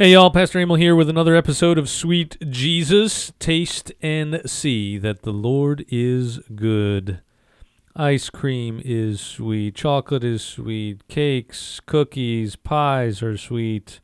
[0.00, 3.34] Hey y'all, Pastor Emil here with another episode of Sweet Jesus.
[3.38, 7.20] Taste and see that the Lord is good.
[7.94, 14.00] Ice cream is sweet, chocolate is sweet, cakes, cookies, pies are sweet,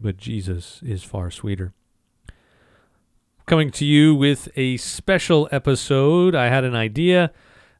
[0.00, 1.74] but Jesus is far sweeter.
[3.44, 6.34] Coming to you with a special episode.
[6.34, 7.30] I had an idea.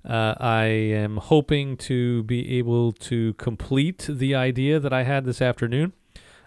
[0.07, 5.41] Uh, I am hoping to be able to complete the idea that I had this
[5.41, 5.95] afternoon.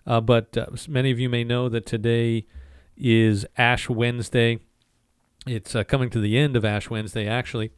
[0.06, 2.46] Uh, but uh, many of you may know that today
[2.98, 4.60] is Ash Wednesday.
[5.46, 7.72] It's uh, coming to the end of Ash Wednesday, actually,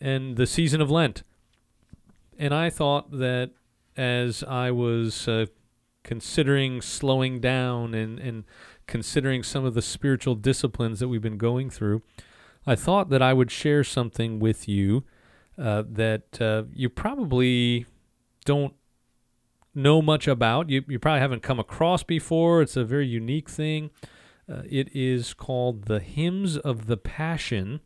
[0.00, 1.22] and the season of Lent.
[2.38, 3.50] And I thought that
[3.96, 5.46] as I was uh,
[6.02, 8.44] considering slowing down and, and
[8.86, 12.02] considering some of the spiritual disciplines that we've been going through,
[12.66, 15.04] I thought that I would share something with you
[15.58, 17.86] uh, that uh, you probably
[18.44, 18.74] don't
[19.74, 20.70] know much about.
[20.70, 22.62] You, you probably haven't come across before.
[22.62, 23.90] It's a very unique thing.
[24.50, 27.80] Uh, it is called the Hymns of the Passion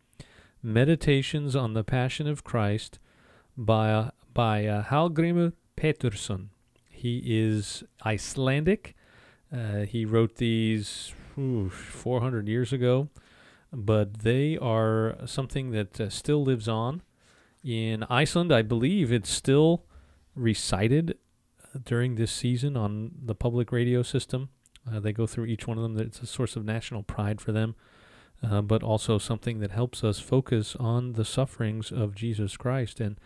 [0.62, 2.98] Meditations on the Passion of Christ
[3.56, 6.48] by, uh, by uh, Hallgrimur Pétursson.
[6.88, 8.94] He is Icelandic.
[9.52, 13.08] Uh, he wrote these ooh, 400 years ago,
[13.72, 17.02] but they are something that uh, still lives on.
[17.62, 19.84] In Iceland, I believe it's still
[20.34, 21.16] recited
[21.84, 24.48] during this season on the public radio system.
[24.90, 25.98] Uh, they go through each one of them.
[25.98, 27.74] It's a source of national pride for them,
[28.42, 33.00] uh, but also something that helps us focus on the sufferings of Jesus Christ.
[33.00, 33.18] And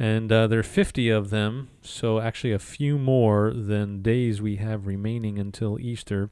[0.00, 4.56] and uh, there are 50 of them, so actually a few more than days we
[4.56, 6.30] have remaining until Easter.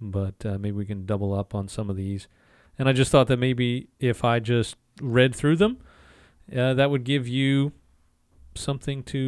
[0.00, 2.26] But uh, maybe we can double up on some of these.
[2.78, 5.78] And I just thought that maybe if I just read through them,
[6.54, 7.72] uh, that would give you
[8.56, 9.18] something to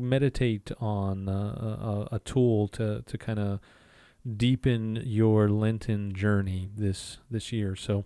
[0.00, 3.60] meditate on, uh, a, a, tool to, to kind of
[4.36, 7.76] deepen your Lenten journey this this year.
[7.76, 8.04] So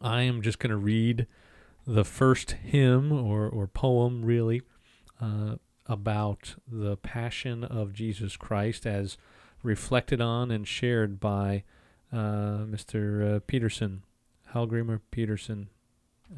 [0.00, 1.26] I am just going to read
[1.86, 4.62] the first hymn or, or poem, really,
[5.20, 9.16] uh, about the passion of Jesus Christ as
[9.62, 11.64] reflected on and shared by
[12.12, 13.36] uh, Mr.
[13.36, 14.02] Uh, Peterson,
[14.54, 15.68] Hallgrimur Peterson,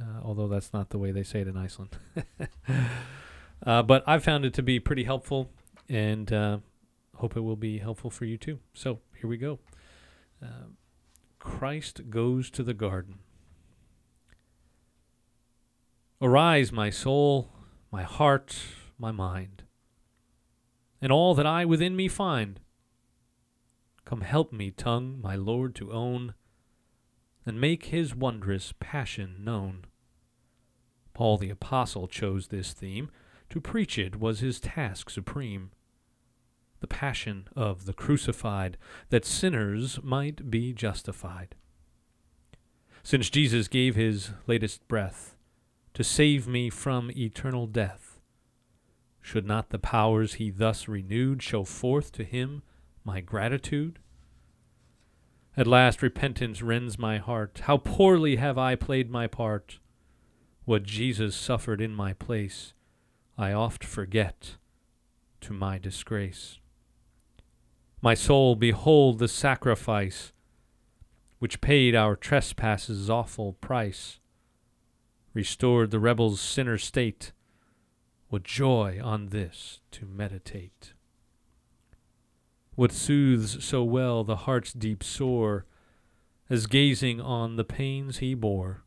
[0.01, 1.97] uh, although that's not the way they say it in Iceland.
[3.65, 5.51] Uh, but I've found it to be pretty helpful
[5.89, 6.59] and uh,
[7.17, 8.59] hope it will be helpful for you too.
[8.73, 9.59] So here we go.
[10.43, 10.71] Uh,
[11.39, 13.19] Christ goes to the garden.
[16.23, 17.51] Arise, my soul,
[17.91, 18.57] my heart,
[18.99, 19.63] my mind,
[21.01, 22.61] and all that I within me find.
[24.05, 26.35] Come help me, tongue, my Lord to own,
[27.47, 29.87] and make his wondrous passion known.
[31.15, 33.11] Paul the Apostle chose this theme
[33.51, 35.71] to preach it was his task supreme.
[36.81, 38.79] The passion of the crucified,
[39.11, 41.55] that sinners might be justified.
[43.03, 45.37] Since Jesus gave his latest breath
[45.95, 48.21] to save me from eternal death,
[49.21, 52.63] should not the powers he thus renewed show forth to him
[53.05, 53.99] my gratitude?
[55.57, 57.63] At last repentance rends my heart.
[57.65, 59.79] How poorly have I played my part!
[60.65, 62.75] What Jesus suffered in my place
[63.41, 64.57] I oft forget
[65.41, 66.59] to my disgrace.
[68.03, 70.35] My soul, behold the sacrifice
[71.39, 74.21] which paid our trespasses' awful price,
[75.33, 77.33] restored the rebel's sinner state.
[78.29, 80.93] What joy on this to meditate!
[82.75, 85.65] What soothes so well the heart's deep sore
[86.51, 88.85] as gazing on the pains he bore?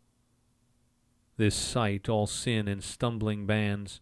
[1.37, 3.99] This sight all sin and stumbling bands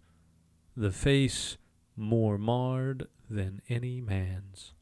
[0.75, 1.57] the face
[1.95, 4.73] more marred than any man's.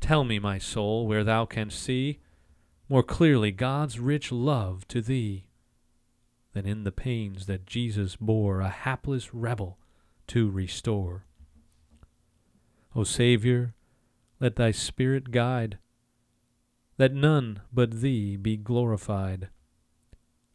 [0.00, 2.20] Tell me, my soul, where thou canst see
[2.88, 5.46] more clearly God's rich love to thee
[6.52, 9.78] than in the pains that Jesus bore a hapless rebel
[10.28, 11.24] to restore.
[12.94, 13.74] O Saviour,
[14.40, 15.78] let thy Spirit guide,
[16.96, 19.48] that none but thee be glorified.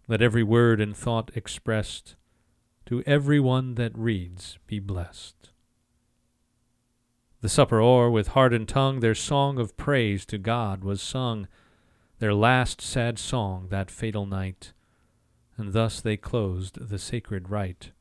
[0.08, 2.16] Let every word and thought expressed
[2.92, 5.52] to every one that reads be blessed.
[7.40, 11.48] The supper o'er, with heart and tongue, their song of praise to God was sung,
[12.20, 14.74] their last sad song that fatal night,
[15.56, 17.94] and thus they closed the sacred rite.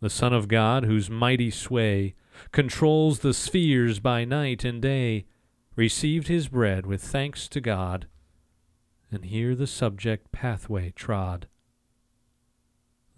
[0.00, 2.14] The Son of God, whose mighty sway
[2.50, 5.26] controls the spheres by night and day,
[5.76, 8.06] received his bread with thanks to God,
[9.12, 11.46] and here the subject pathway trod.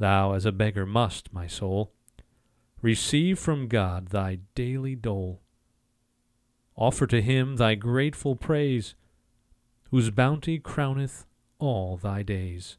[0.00, 1.92] Thou, as a beggar, must, my soul,
[2.80, 5.42] receive from God thy daily dole,
[6.74, 8.94] Offer to him thy grateful praise,
[9.90, 11.26] whose bounty crowneth
[11.58, 12.78] all thy days.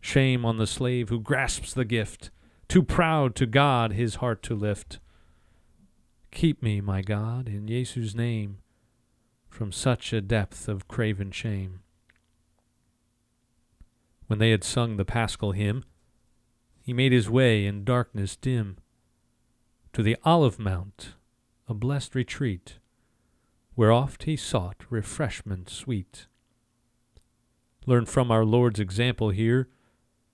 [0.00, 2.32] Shame on the slave who grasps the gift,
[2.66, 4.98] too proud to God his heart to lift.
[6.32, 8.58] Keep me, my God, in Jesu's name,
[9.48, 11.82] from such a depth of craven shame.
[14.30, 15.82] When they had sung the paschal hymn,
[16.80, 18.76] he made his way in darkness dim
[19.92, 21.14] to the olive mount,
[21.66, 22.78] a blessed retreat,
[23.74, 26.28] where oft he sought refreshment sweet.
[27.86, 29.68] Learn from our Lord's example here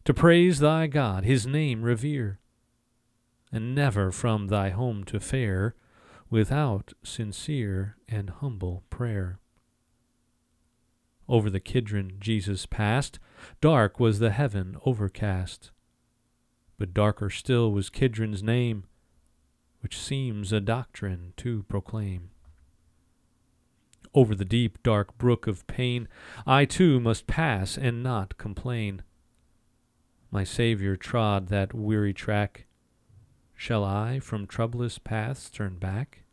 [0.05, 2.39] to praise thy God, his name revere,
[3.51, 5.75] and never from thy home to fare
[6.29, 9.39] without sincere and humble prayer.
[11.31, 13.19] Over the Kidron Jesus passed,
[13.61, 15.71] dark was the heaven overcast.
[16.79, 18.85] But darker still was Kidron's name,
[19.81, 22.31] which seems a doctrine to proclaim.
[24.15, 26.09] Over the deep, dark brook of pain,
[26.47, 29.03] I too must pass and not complain.
[30.31, 32.67] My Saviour trod that weary track.
[33.55, 36.25] Shall I from troublous paths turn back?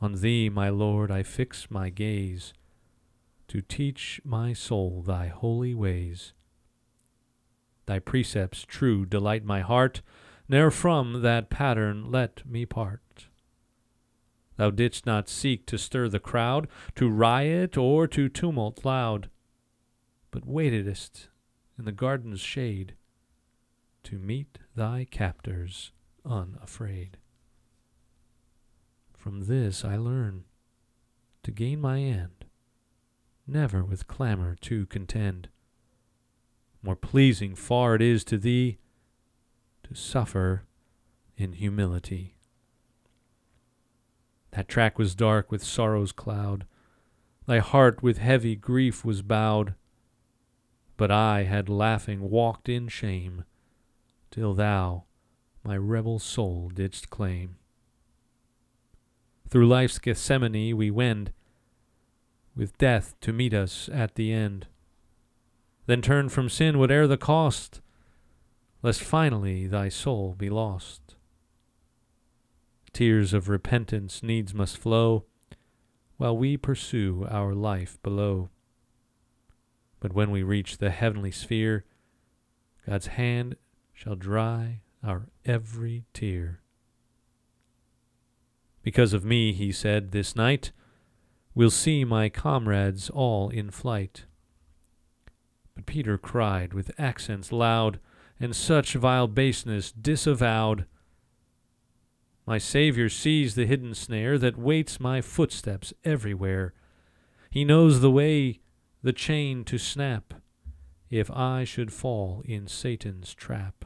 [0.00, 2.54] On Thee, my Lord, I fix my gaze,
[3.48, 6.32] to teach my soul Thy holy ways.
[7.86, 10.02] Thy precepts true delight my heart,
[10.48, 13.26] ne'er from that pattern let me part.
[14.56, 19.30] Thou didst not seek to stir the crowd, to riot or to tumult loud,
[20.30, 21.28] but waitedst
[21.78, 22.94] in the garden's shade
[24.02, 25.92] to meet thy captors
[26.24, 27.18] unafraid.
[29.16, 30.44] From this I learn
[31.44, 32.37] to gain my end,
[33.48, 35.48] never with clamor to contend
[36.82, 38.78] more pleasing far it is to thee
[39.82, 40.64] to suffer
[41.36, 42.34] in humility.
[44.52, 46.66] That track was dark with sorrow's cloud,
[47.46, 49.74] thy heart with heavy grief was bowed,
[50.96, 53.44] but I had laughing walked in shame,
[54.30, 55.04] till thou
[55.64, 57.56] my rebel soul didst claim.
[59.48, 61.32] Through life's Gethsemane we wend,
[62.58, 64.66] with death to meet us at the end
[65.88, 67.80] then turn from sin whate'er the cost,
[68.82, 71.16] lest finally thy soul be lost.
[72.92, 75.24] Tears of repentance needs must flow,
[76.18, 78.50] while we pursue our life below.
[79.98, 81.86] But when we reach the heavenly sphere,
[82.86, 83.56] God's hand
[83.94, 86.60] shall dry our every tear.
[88.82, 90.72] Because of me, he said, this night,
[91.58, 94.26] we'll see my comrades all in flight.
[95.74, 97.98] But Peter cried with accents loud,
[98.38, 100.86] and such vile baseness disavowed.
[102.46, 106.74] My Saviour sees the hidden snare that waits my footsteps everywhere.
[107.50, 108.60] He knows the way,
[109.02, 110.34] the chain to snap,
[111.10, 113.84] if I should fall in Satan's trap.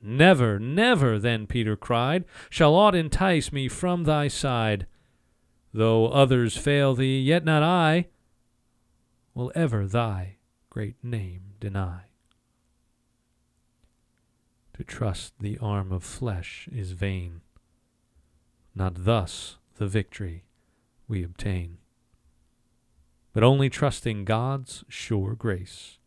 [0.00, 4.86] Never, never, then Peter cried, shall aught entice me from thy side.
[5.78, 8.08] Though others fail thee, yet not I
[9.32, 10.38] will ever thy
[10.70, 12.06] great name deny.
[14.72, 17.42] To trust the arm of flesh is vain.
[18.74, 20.42] Not thus the victory
[21.06, 21.78] we obtain,
[23.32, 26.00] but only trusting God's sure grace,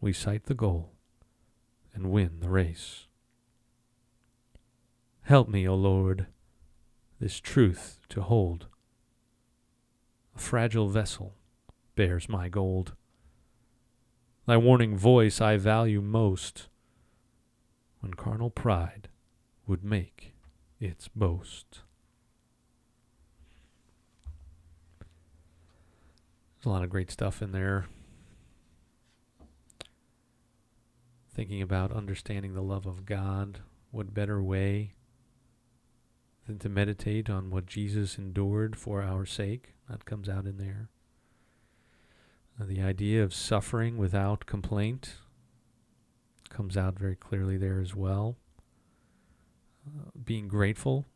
[0.00, 0.92] we sight the goal
[1.92, 3.08] and win the race.
[5.22, 6.28] Help me, O Lord,
[7.22, 8.66] this truth to hold.
[10.34, 11.36] A fragile vessel
[11.94, 12.94] bears my gold.
[14.44, 16.66] Thy warning voice I value most
[18.00, 19.08] when carnal pride
[19.68, 20.34] would make
[20.80, 21.82] its boast.
[26.56, 27.86] There's a lot of great stuff in there.
[31.32, 33.60] Thinking about understanding the love of God,
[33.92, 34.94] what better way
[36.46, 39.74] than to meditate on what Jesus endured for our sake?
[39.88, 40.88] That comes out in there.
[42.60, 45.14] Uh, the idea of suffering without complaint
[46.48, 48.36] comes out very clearly there as well.
[49.86, 51.06] Uh, being grateful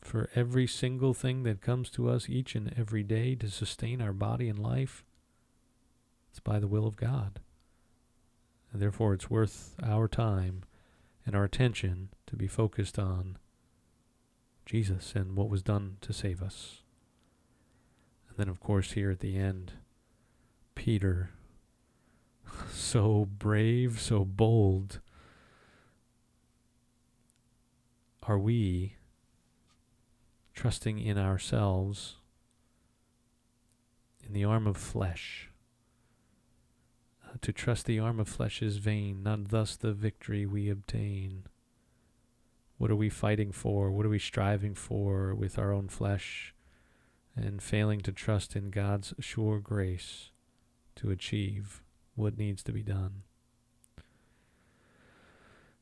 [0.00, 4.12] for every single thing that comes to us each and every day to sustain our
[4.12, 5.02] body and life.
[6.30, 7.40] It's by the will of God.
[8.72, 10.62] And therefore, it's worth our time
[11.24, 13.38] and our attention to be focused on
[14.66, 16.82] Jesus and what was done to save us.
[18.28, 19.72] And then, of course, here at the end,
[20.74, 21.30] Peter.
[22.70, 25.00] So brave, so bold.
[28.22, 28.94] Are we
[30.54, 32.16] trusting in ourselves,
[34.26, 35.50] in the arm of flesh.
[37.24, 41.44] Uh, to trust the arm of flesh is vain, not thus the victory we obtain.
[42.76, 43.90] What are we fighting for?
[43.90, 46.54] What are we striving for with our own flesh
[47.36, 50.30] and failing to trust in God's sure grace
[50.96, 51.82] to achieve
[52.14, 53.22] what needs to be done?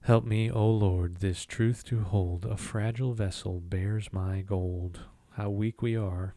[0.03, 2.45] Help me, O Lord, this truth to hold.
[2.45, 5.01] A fragile vessel bears my gold.
[5.37, 6.35] How weak we are.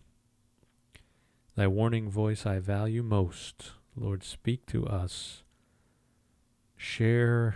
[1.56, 3.72] Thy warning voice I value most.
[3.96, 5.42] Lord, speak to us.
[6.78, 7.56] Share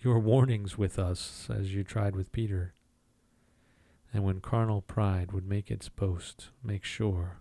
[0.00, 2.74] your warnings with us as you tried with Peter.
[4.12, 7.40] And when carnal pride would make its boast, make sure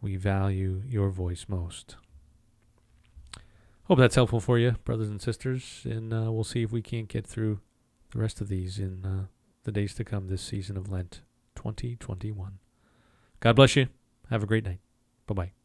[0.00, 1.96] we value your voice most.
[3.84, 7.08] Hope that's helpful for you, brothers and sisters, and uh, we'll see if we can't
[7.08, 7.60] get through
[8.12, 9.26] the rest of these in uh,
[9.62, 11.22] the days to come this season of Lent
[11.54, 12.58] 2021.
[13.40, 13.88] God bless you.
[14.28, 14.80] Have a great night.
[15.26, 15.55] Bye bye.